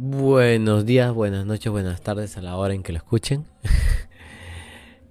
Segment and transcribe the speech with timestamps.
[0.00, 3.46] Buenos días, buenas noches, buenas tardes a la hora en que lo escuchen.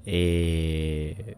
[0.09, 1.35] Eh,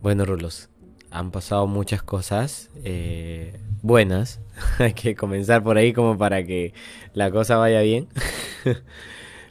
[0.00, 0.70] bueno, Rulos,
[1.10, 4.40] han pasado muchas cosas eh, buenas.
[4.78, 6.72] Hay que comenzar por ahí como para que
[7.12, 8.08] la cosa vaya bien.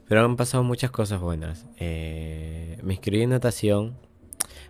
[0.08, 1.68] Pero han pasado muchas cosas buenas.
[1.78, 3.98] Eh, me inscribí en natación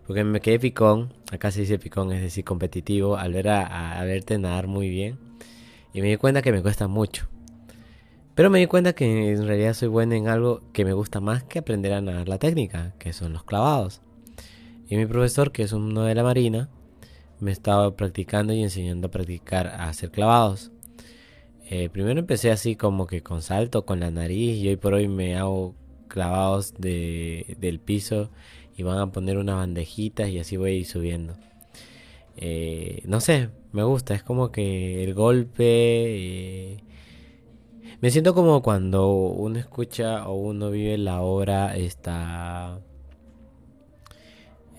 [0.06, 1.14] porque me quedé picón.
[1.32, 5.18] Acá se dice picón, es decir, competitivo al ver a, a verte nadar muy bien.
[5.94, 7.30] Y me di cuenta que me cuesta mucho.
[8.40, 11.44] Pero me di cuenta que en realidad soy bueno en algo que me gusta más
[11.44, 14.00] que aprender a nadar la técnica, que son los clavados.
[14.88, 16.70] Y mi profesor, que es uno de la Marina,
[17.42, 20.72] me estaba practicando y enseñando a practicar a hacer clavados.
[21.70, 25.10] Eh, primero empecé así como que con salto, con la nariz, y hoy por hoy
[25.10, 25.76] me hago
[26.08, 28.30] clavados de, del piso
[28.78, 31.36] y van a poner unas bandejitas y así voy subiendo.
[32.38, 35.66] Eh, no sé, me gusta, es como que el golpe...
[35.66, 36.84] Eh,
[38.02, 42.80] me siento como cuando uno escucha o uno vive la obra esta...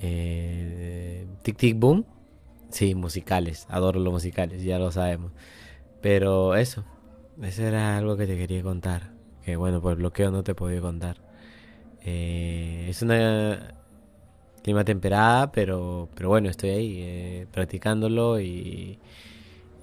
[0.01, 2.05] Eh, tic Tic Boom.
[2.71, 3.67] Sí, musicales.
[3.69, 5.33] Adoro los musicales, ya lo sabemos.
[6.01, 6.85] Pero eso,
[7.43, 9.13] eso era algo que te quería contar.
[9.45, 11.19] Que bueno, por bloqueo no te podía contar.
[12.03, 13.75] Eh, es una
[14.63, 18.99] clima temperada, pero, pero bueno, estoy ahí eh, practicándolo y,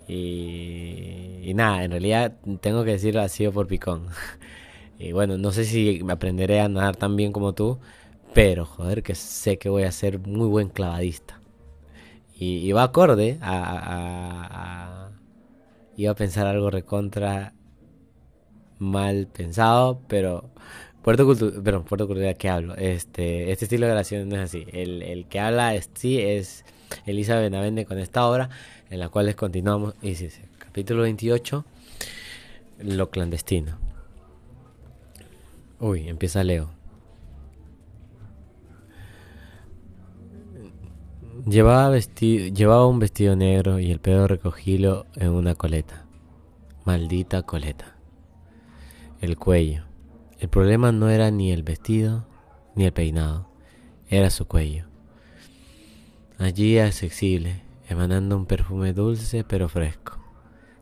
[0.08, 4.08] y, nada, en realidad tengo que decirlo, ha sido por picón.
[5.00, 7.80] y bueno, no sé si aprenderé a nadar tan bien como tú,
[8.34, 11.42] pero joder, que sé que voy a ser muy buen clavadista.
[12.40, 15.12] Y, va acorde a, a,
[15.98, 17.54] Iba a pensar algo recontra
[18.80, 20.52] mal pensado, pero...
[21.02, 22.76] Puerto Cultura, perdón, Puerto Cultura, ¿qué hablo?
[22.76, 24.66] Este, este estilo de grabación no es así.
[24.72, 26.66] El, el que habla es, sí es
[27.06, 28.50] Elisa Benavente con esta obra
[28.90, 29.96] en la cual les continuamos.
[30.02, 30.16] Y
[30.58, 31.66] capítulo 28,
[32.80, 33.78] lo clandestino.
[35.80, 36.72] Uy, empieza Leo.
[41.46, 46.06] Llevaba, llevaba un vestido negro y el pelo recogido en una coleta.
[46.84, 47.96] Maldita coleta.
[49.22, 49.84] El cuello.
[50.40, 52.28] El problema no era ni el vestido
[52.76, 53.48] ni el peinado,
[54.10, 54.87] era su cuello.
[56.40, 60.20] Allí accesible, emanando un perfume dulce pero fresco.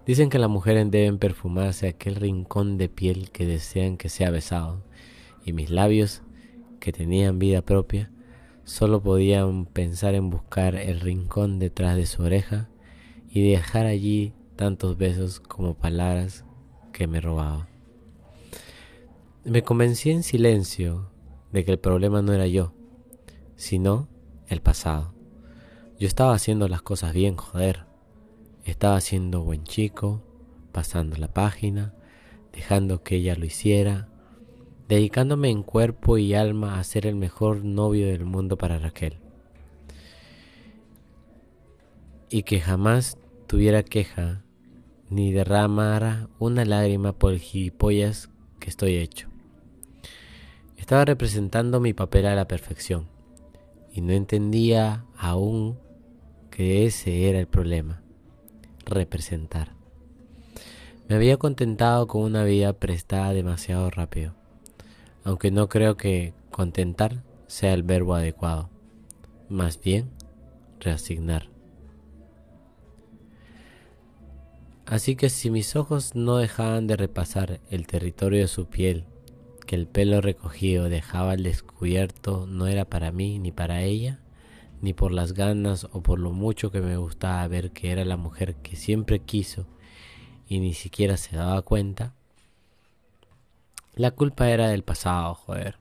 [0.06, 4.84] Dicen que las mujeres deben perfumarse aquel rincón de piel que desean que sea besado,
[5.46, 6.24] y mis labios,
[6.82, 8.12] que tenían vida propia,
[8.66, 12.68] solo podían pensar en buscar el rincón detrás de su oreja
[13.30, 16.44] y dejar allí tantos besos como palabras
[16.92, 17.70] que me robaba.
[19.46, 21.10] Me convencí en silencio
[21.54, 22.74] de que el problema no era yo,
[23.56, 24.10] sino
[24.50, 25.15] el pasado.
[26.06, 27.86] Yo estaba haciendo las cosas bien, joder.
[28.64, 30.22] Estaba siendo buen chico,
[30.72, 31.96] pasando la página,
[32.54, 34.08] dejando que ella lo hiciera,
[34.88, 39.18] dedicándome en cuerpo y alma a ser el mejor novio del mundo para Raquel.
[42.30, 43.18] Y que jamás
[43.48, 44.44] tuviera queja
[45.10, 48.30] ni derramara una lágrima por el gilipollas
[48.60, 49.28] que estoy hecho.
[50.78, 53.08] Estaba representando mi papel a la perfección
[53.92, 55.84] y no entendía aún
[56.56, 58.02] que ese era el problema,
[58.86, 59.74] representar.
[61.10, 64.36] Me había contentado con una vida prestada demasiado rápido,
[65.26, 68.70] aunque no creo que contentar sea el verbo adecuado,
[69.50, 70.10] más bien
[70.80, 71.50] reasignar.
[74.86, 79.04] Así que si mis ojos no dejaban de repasar el territorio de su piel,
[79.68, 84.22] que el pelo recogido dejaba al descubierto no era para mí ni para ella,
[84.86, 88.18] ni por las ganas o por lo mucho que me gustaba ver que era la
[88.18, 89.66] mujer que siempre quiso
[90.48, 92.14] y ni siquiera se daba cuenta,
[93.96, 95.80] la culpa era del pasado, joder,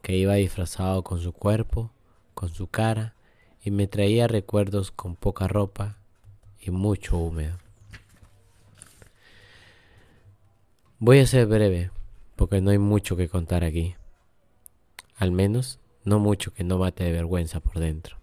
[0.00, 1.90] que iba disfrazado con su cuerpo,
[2.32, 3.12] con su cara,
[3.62, 5.98] y me traía recuerdos con poca ropa
[6.58, 7.58] y mucho húmedo.
[10.98, 11.90] Voy a ser breve,
[12.34, 13.94] porque no hay mucho que contar aquí.
[15.18, 18.16] Al menos no mucho que no mate de vergüenza por dentro.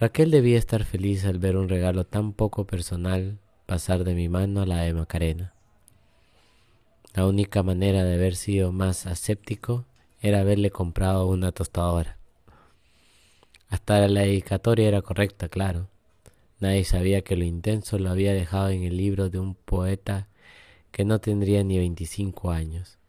[0.00, 4.62] Raquel debía estar feliz al ver un regalo tan poco personal pasar de mi mano
[4.62, 5.52] a la de Macarena.
[7.14, 9.84] La única manera de haber sido más aséptico
[10.22, 12.16] era haberle comprado una tostadora.
[13.68, 15.88] Hasta la dedicatoria era correcta, claro.
[16.60, 20.28] Nadie sabía que lo intenso lo había dejado en el libro de un poeta
[20.92, 22.99] que no tendría ni veinticinco años.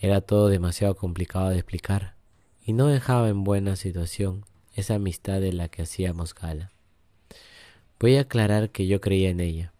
[0.00, 2.14] Era todo demasiado complicado de explicar
[2.64, 6.70] y no dejaba en buena situación esa amistad de la que hacíamos gala.
[7.98, 9.72] Voy a aclarar que yo creía en ella,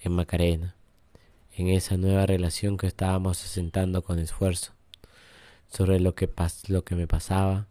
[0.00, 0.74] en Macarena,
[1.56, 4.72] en esa nueva relación que estábamos asentando con esfuerzo,
[5.68, 6.28] sobre lo que,
[6.66, 7.68] lo que me pasaba,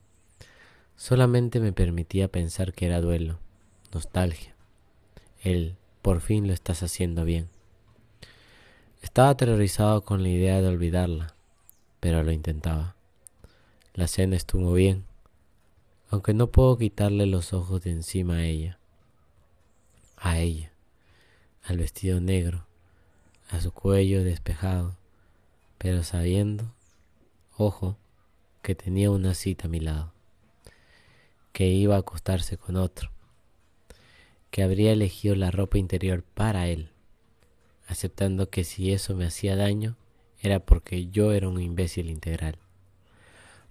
[0.96, 3.40] solamente me permitía pensar que era duelo,
[3.94, 4.56] nostalgia.
[5.42, 7.50] Él, por fin lo estás haciendo bien.
[9.02, 11.36] Estaba aterrorizado con la idea de olvidarla,
[12.02, 12.98] pero lo intentaba.
[13.94, 15.06] La cena estuvo bien,
[16.10, 18.78] aunque no puedo quitarle los ojos de encima a ella.
[20.18, 20.74] A ella,
[21.64, 22.68] al vestido negro,
[23.50, 24.98] a su cuello despejado,
[25.78, 26.74] pero sabiendo,
[27.56, 27.96] ojo,
[28.62, 30.12] que tenía una cita a mi lado,
[31.54, 33.10] que iba a acostarse con otro,
[34.50, 36.92] que habría elegido la ropa interior para él
[37.92, 39.98] aceptando que si eso me hacía daño
[40.42, 42.58] era porque yo era un imbécil integral.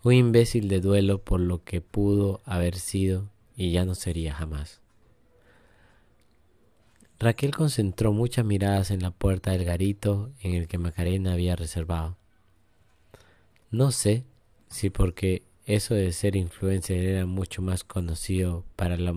[0.03, 4.81] Un imbécil de duelo por lo que pudo haber sido y ya no sería jamás.
[7.19, 12.17] Raquel concentró muchas miradas en la puerta del garito en el que Macarena había reservado.
[13.71, 14.25] No sé
[14.71, 19.13] si porque eso de ser influencer era mucho más conocido para la,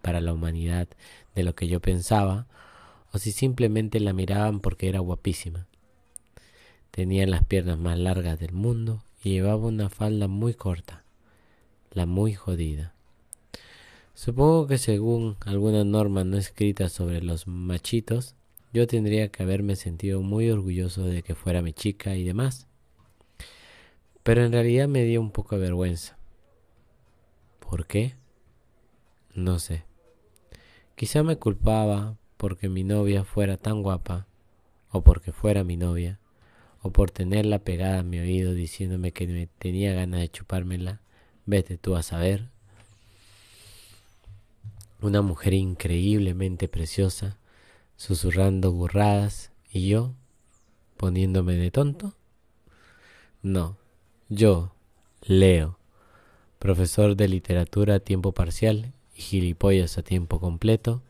[0.00, 0.88] para la humanidad
[1.34, 2.46] de lo que yo pensaba,
[3.12, 5.66] o si simplemente la miraban porque era guapísima.
[6.96, 11.04] Tenía las piernas más largas del mundo y llevaba una falda muy corta,
[11.90, 12.94] la muy jodida.
[14.14, 18.34] Supongo que según alguna norma no escrita sobre los machitos,
[18.72, 22.66] yo tendría que haberme sentido muy orgulloso de que fuera mi chica y demás.
[24.22, 26.16] Pero en realidad me dio un poco de vergüenza.
[27.60, 28.16] ¿Por qué?
[29.34, 29.84] No sé.
[30.94, 34.26] Quizá me culpaba porque mi novia fuera tan guapa,
[34.90, 36.20] o porque fuera mi novia,
[36.82, 41.00] o por tenerla pegada a mi oído diciéndome que me tenía ganas de chupármela,
[41.44, 42.48] vete tú a saber.
[45.00, 47.38] Una mujer increíblemente preciosa,
[47.96, 50.14] susurrando burradas, y yo,
[50.96, 52.14] poniéndome de tonto.
[53.42, 53.76] No,
[54.28, 54.72] yo,
[55.22, 55.78] Leo,
[56.58, 61.02] profesor de literatura a tiempo parcial y gilipollas a tiempo completo,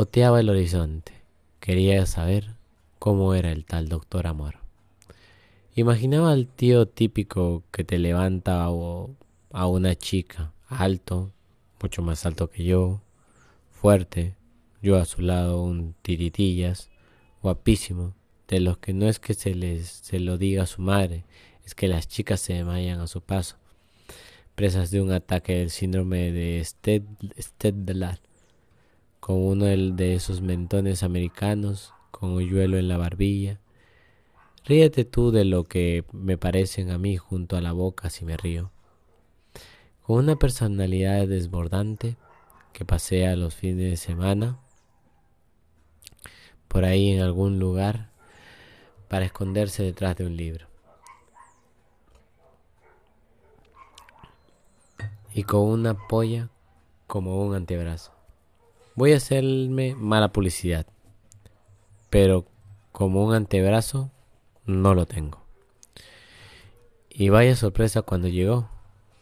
[0.00, 1.12] Oteaba el horizonte.
[1.58, 2.54] Quería saber
[2.98, 4.56] cómo era el tal doctor Amor.
[5.74, 11.32] Imaginaba al tío típico que te levanta a una chica, alto,
[11.80, 13.00] mucho más alto que yo,
[13.70, 14.34] fuerte,
[14.82, 16.90] yo a su lado un tiritillas,
[17.42, 18.14] guapísimo,
[18.48, 21.24] de los que no es que se les se lo diga a su madre,
[21.64, 23.56] es que las chicas se desmayan a su paso,
[24.54, 28.20] presas de un ataque del síndrome de Stedler
[29.20, 33.60] con uno de esos mentones americanos, con hoyuelo en la barbilla.
[34.64, 38.36] Ríete tú de lo que me parecen a mí junto a la boca si me
[38.36, 38.70] río.
[40.02, 42.16] Con una personalidad desbordante
[42.72, 44.58] que pasea los fines de semana
[46.66, 48.10] por ahí en algún lugar
[49.08, 50.66] para esconderse detrás de un libro.
[55.32, 56.50] Y con una polla
[57.06, 58.12] como un antebrazo.
[58.96, 60.86] Voy a hacerme mala publicidad,
[62.10, 62.46] pero
[62.92, 64.10] como un antebrazo
[64.64, 65.40] no lo tengo.
[67.08, 68.68] Y vaya sorpresa cuando llegó,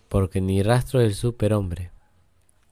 [0.09, 1.91] porque ni rastro del superhombre.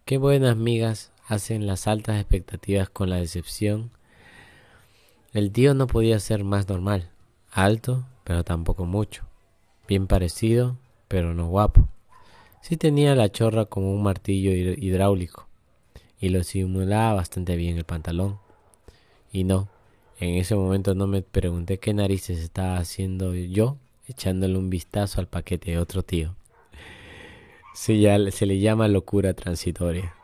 [0.05, 3.91] Qué buenas migas hacen las altas expectativas con la decepción.
[5.33, 7.11] El tío no podía ser más normal,
[7.51, 9.25] alto, pero tampoco mucho,
[9.89, 10.77] bien parecido,
[11.09, 11.89] pero no guapo.
[12.61, 15.47] Sí tenía la chorra como un martillo hidráulico,
[16.19, 18.39] y lo simulaba bastante bien el pantalón.
[19.33, 19.69] Y no,
[20.21, 25.29] en ese momento no me pregunté qué narices estaba haciendo yo echándole un vistazo al
[25.29, 26.37] paquete de otro tío.
[27.75, 30.15] Se, ya, se le llama locura transitoria.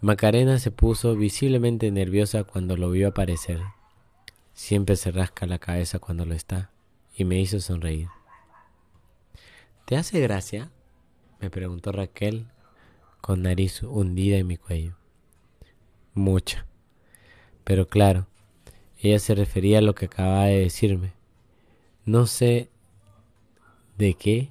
[0.00, 3.60] Macarena se puso visiblemente nerviosa cuando lo vio aparecer.
[4.52, 6.70] Siempre se rasca la cabeza cuando lo está,
[7.14, 8.08] y me hizo sonreír.
[9.84, 10.70] ¿Te hace gracia?
[11.40, 12.46] me preguntó Raquel
[13.20, 14.96] con nariz hundida en mi cuello.
[16.14, 16.66] Mucha.
[17.64, 18.26] Pero claro,
[19.06, 21.12] ella se refería a lo que acababa de decirme.
[22.04, 22.68] No sé
[23.98, 24.50] de qué,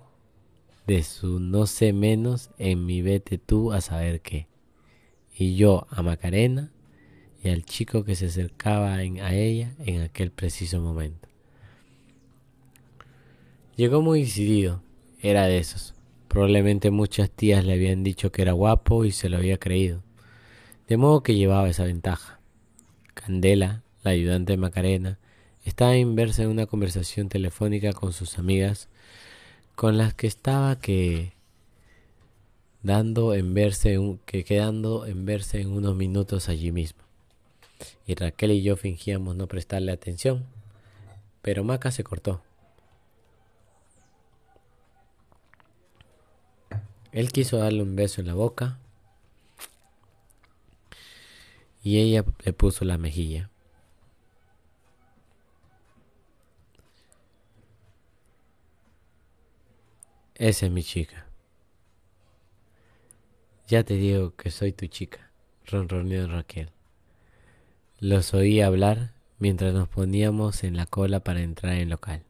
[0.88, 4.48] de su no sé menos en mi vete tú a saber qué.
[5.38, 6.72] Y yo a Macarena
[7.44, 11.28] y al chico que se acercaba a ella en aquel preciso momento.
[13.76, 14.82] Llegó muy decidido,
[15.22, 15.96] era de esos.
[16.28, 20.02] Probablemente muchas tías le habían dicho que era guapo y se lo había creído,
[20.88, 22.40] de modo que llevaba esa ventaja.
[23.14, 25.18] Candela, la ayudante Macarena,
[25.64, 28.88] estaba inversa en una conversación telefónica con sus amigas,
[29.76, 31.34] con las que estaba que
[32.84, 37.02] dando en verse que quedando en verse en unos minutos allí mismo.
[38.08, 40.46] y Raquel y yo fingíamos no prestarle atención,
[41.42, 42.42] pero Maca se cortó.
[47.12, 48.78] Él quiso darle un beso en la boca
[51.84, 53.50] y ella le puso la mejilla.
[60.38, 61.27] Esa es mi chica.
[63.70, 65.32] Ya te digo que soy tu chica,
[65.65, 66.72] ronroneó Raquel.
[68.00, 72.24] Los oí hablar mientras nos poníamos en la cola para entrar en el local.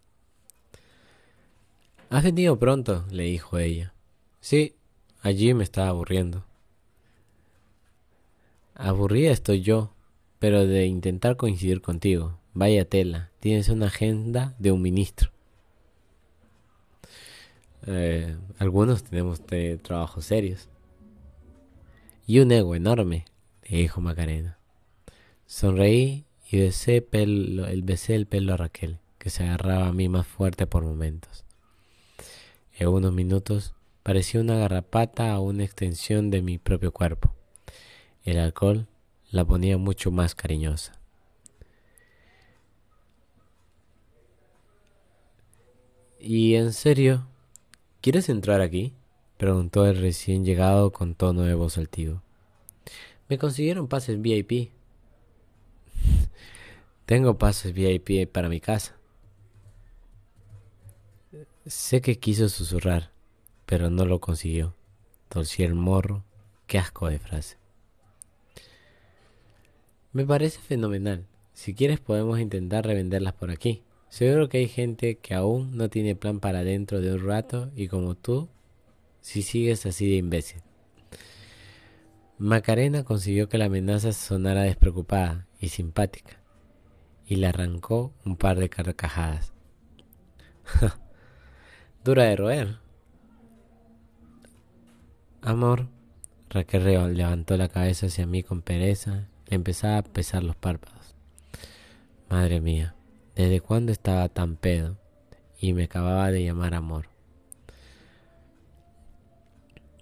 [2.11, 3.05] ¿Has venido pronto?
[3.09, 3.93] le dijo ella.
[4.39, 4.75] Sí,
[5.21, 6.45] allí me estaba aburriendo.
[8.75, 9.95] Aburrida estoy yo,
[10.37, 12.37] pero de intentar coincidir contigo.
[12.53, 15.34] Vaya tela, tienes una agenda de un ministro.
[17.87, 19.41] Eh, algunos tenemos
[19.83, 20.69] trabajos serios.
[22.27, 23.25] Y un ego enorme,
[23.69, 24.57] dijo Macarena.
[25.45, 30.09] Sonreí y besé, pelo, el, besé el pelo a Raquel, que se agarraba a mí
[30.09, 31.45] más fuerte por momentos.
[32.77, 37.33] En unos minutos parecía una garrapata o una extensión de mi propio cuerpo.
[38.23, 38.87] El alcohol
[39.29, 40.99] la ponía mucho más cariñosa.
[46.19, 47.27] ¿Y en serio?
[48.05, 48.93] ¿Quieres entrar aquí?
[49.39, 52.21] preguntó el recién llegado con tono de voz altivo.
[53.27, 54.69] Me consiguieron pases VIP.
[57.07, 58.95] Tengo pases VIP para mi casa.
[61.65, 63.09] Sé que quiso susurrar,
[63.65, 64.75] pero no lo consiguió.
[65.27, 66.23] Torcí el morro.
[66.67, 67.57] Qué asco de frase.
[70.13, 71.25] Me parece fenomenal.
[71.53, 73.81] Si quieres podemos intentar revenderlas por aquí.
[74.15, 77.89] Seguro que hay gente que aún no tiene plan para dentro de un rato y
[77.89, 78.47] como tú,
[79.19, 80.61] si sigues así de imbécil.
[82.37, 86.39] Macarena consiguió que la amenaza sonara despreocupada y simpática,
[87.25, 89.51] y le arrancó un par de carcajadas.
[92.05, 92.77] Dura de roer.
[95.41, 95.89] Amor,
[96.49, 101.15] Raquel levantó la cabeza hacia mí con pereza, le empezaba a pesar los párpados.
[102.29, 102.95] Madre mía,
[103.35, 104.97] ¿desde cuándo estaba tan pedo?
[105.59, 107.07] Y me acababa de llamar amor.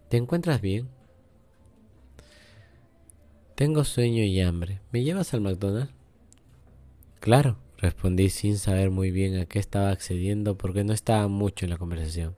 [0.09, 0.89] ¿Te encuentras bien?
[3.55, 4.79] Tengo sueño y hambre.
[4.91, 5.93] ¿Me llevas al McDonald's?
[7.19, 11.69] Claro, respondí sin saber muy bien a qué estaba accediendo porque no estaba mucho en
[11.69, 12.35] la conversación.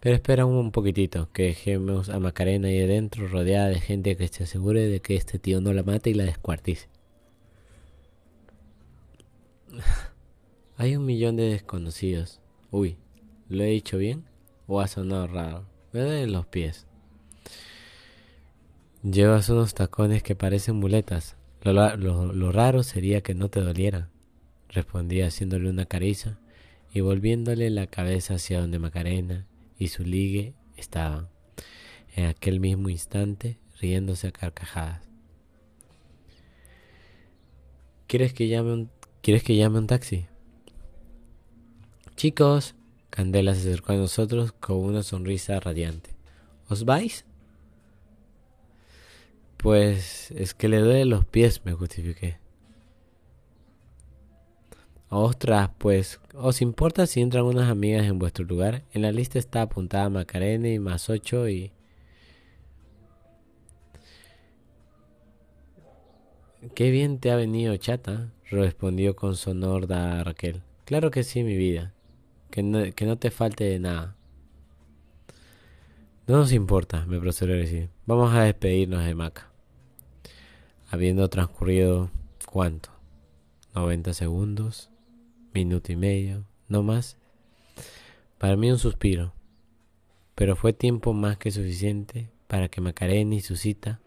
[0.00, 4.44] Pero espera un poquitito, que dejemos a Macarena ahí adentro rodeada de gente que se
[4.44, 6.88] asegure de que este tío no la mate y la descuartice.
[10.76, 12.40] Hay un millón de desconocidos.
[12.70, 12.96] Uy,
[13.48, 14.24] ¿lo he dicho bien?
[14.66, 15.66] ¿O ha sonado raro?
[15.92, 16.86] Me duelen los pies.
[19.02, 21.36] Llevas unos tacones que parecen muletas.
[21.62, 24.08] Lo, raro sería que no te doliera,
[24.68, 26.38] respondí haciéndole una caricia
[26.92, 29.46] y volviéndole la cabeza hacia donde Macarena
[29.78, 31.28] y su ligue estaban,
[32.16, 35.02] en aquel mismo instante riéndose a carcajadas.
[38.06, 38.90] ¿Quieres que llame un,
[39.30, 40.26] ¿quieres que llame un taxi?
[42.16, 42.74] Chicos,
[43.10, 46.10] Candela se acercó a nosotros con una sonrisa radiante.
[46.68, 47.24] ¿Os vais?
[49.56, 52.38] Pues es que le duele los pies, me justifiqué.
[55.10, 58.82] Ostras, pues, ¿os importa si entran unas amigas en vuestro lugar?
[58.90, 61.70] En la lista está apuntada Macarena y más ocho y...
[66.74, 70.62] Qué bien te ha venido, chata, respondió con sonorda Raquel.
[70.84, 71.92] Claro que sí, mi vida.
[72.50, 74.16] Que no, que no te falte de nada.
[76.26, 77.88] No nos importa, me procedió a decir.
[78.06, 79.50] Vamos a despedirnos de Maca
[80.90, 82.10] habiendo transcurrido
[82.46, 82.90] cuánto,
[83.74, 84.90] 90 segundos,
[85.54, 87.16] minuto y medio, no más.
[88.38, 89.32] Para mí un suspiro,
[90.34, 94.00] pero fue tiempo más que suficiente para que Macarena y su cita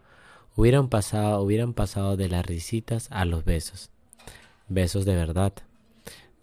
[0.56, 3.90] hubieran pasado, hubieran pasado de las risitas a los besos,
[4.68, 5.52] besos de verdad,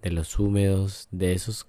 [0.01, 1.67] de los húmedos, de esos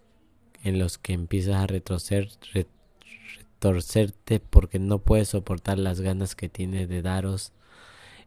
[0.64, 6.88] en los que empiezas a retroceder, retorcerte porque no puedes soportar las ganas que tienes
[6.88, 7.52] de daros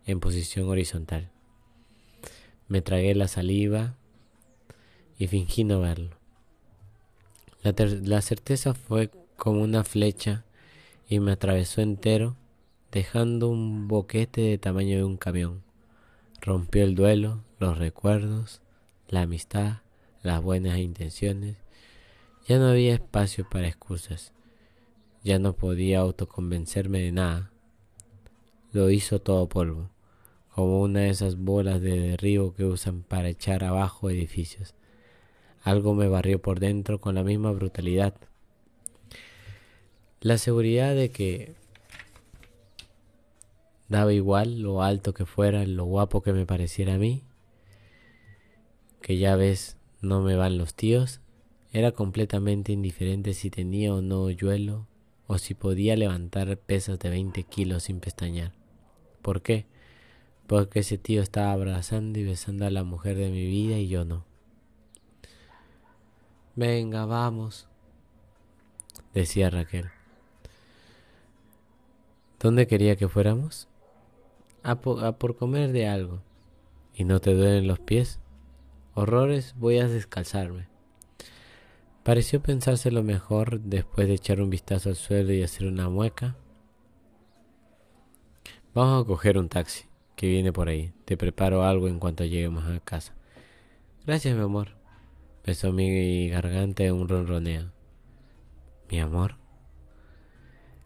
[0.05, 1.29] en posición horizontal.
[2.67, 3.95] Me tragué la saliva
[5.17, 6.17] y fingí no verlo.
[7.63, 10.45] La, certeza fue como una flecha
[11.09, 12.35] y me atravesó entero,
[12.95, 15.63] dejando un boquete de tamaño de un camión.
[16.39, 18.61] Rompió el duelo, los recuerdos,
[19.09, 19.79] la amistad,
[20.23, 21.57] las buenas intenciones.
[22.47, 24.31] Ya no había espacio para excusas.
[25.25, 27.51] Ya no podía autoconvencerme de nada.
[28.71, 29.89] Lo hizo todo polvo
[30.53, 34.73] como una de esas bolas de derribo que usan para echar abajo edificios.
[35.63, 38.13] Algo me barrió por dentro con la misma brutalidad.
[40.21, 41.55] La seguridad de que
[43.87, 47.23] daba igual lo alto que fuera, lo guapo que me pareciera a mí,
[49.01, 51.21] que ya ves, no me van los tíos,
[51.71, 54.87] era completamente indiferente si tenía o no hoyuelo
[55.27, 58.53] o si podía levantar pesas de 20 kilos sin pestañear.
[59.21, 59.65] ¿Por qué?
[60.47, 64.05] Porque ese tío estaba abrazando y besando a la mujer de mi vida y yo
[64.05, 64.23] no.
[66.55, 67.67] Venga, vamos,
[69.13, 69.89] decía Raquel.
[72.39, 73.67] ¿Dónde quería que fuéramos?
[74.67, 76.23] A, por comer de algo.
[76.95, 78.19] ¿Y no te duelen los pies?
[78.95, 80.69] Horrores, voy a descalzarme.
[82.01, 86.35] Pareció pensarse lo mejor después de echar un vistazo al suelo y hacer una mueca.
[88.73, 90.93] Vamos a coger un taxi que viene por ahí.
[91.05, 93.13] Te preparo algo en cuanto lleguemos a casa.
[94.07, 94.69] Gracias, mi amor.
[95.45, 97.71] Besó mi garganta en un ronroneo.
[98.89, 99.35] Mi amor.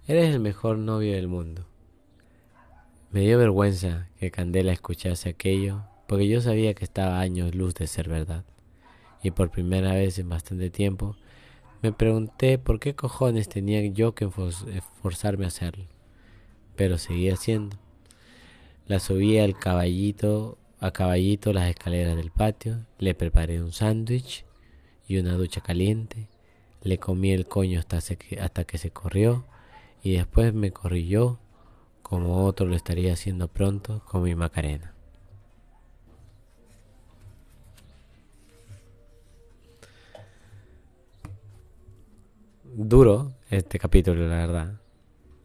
[0.05, 1.68] Eres el mejor novio del mundo.
[3.11, 7.87] Me dio vergüenza que Candela escuchase aquello, porque yo sabía que estaba años luz de
[7.87, 8.45] ser verdad
[9.21, 11.15] y por primera vez en bastante tiempo
[11.81, 14.29] me pregunté por qué cojones tenía yo que
[15.01, 15.85] forzarme a hacerlo.
[16.75, 17.77] Pero seguía haciendo.
[18.85, 24.45] La subí al caballito, a caballito las escaleras del patio, le preparé un sándwich
[25.07, 26.27] y una ducha caliente,
[26.83, 29.45] le comí el coño hasta, hasta que se corrió
[30.03, 31.39] y después me corrí yo,
[32.09, 34.93] como otro lo estaría haciendo pronto con mi Macarena.
[42.79, 44.81] duro este capítulo, la verdad.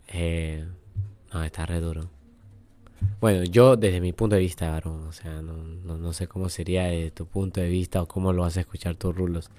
[0.08, 0.64] Eh,
[1.32, 2.08] no, está re duro.
[3.20, 6.84] Bueno, yo desde mi punto de vista, varón, o sea, no, no, sé cómo sería
[6.84, 9.50] de tu punto de vista o cómo lo vas a escuchar tus rulos.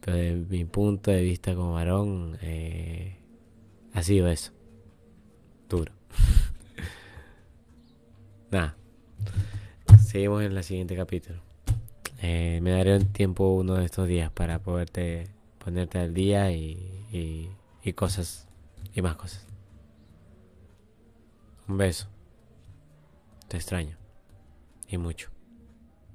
[0.00, 3.16] Pero desde mi punto de vista como varón, eh,
[3.94, 4.52] ha sido eso.
[5.68, 5.97] Duro.
[8.50, 8.76] Nada.
[10.04, 11.40] Seguimos en el siguiente capítulo.
[12.20, 17.50] Eh, me daré un tiempo uno de estos días para poderte ponerte al día y,
[17.82, 18.48] y cosas
[18.94, 19.46] y más cosas.
[21.68, 22.08] Un beso.
[23.48, 23.96] Te extraño.
[24.88, 25.37] Y mucho.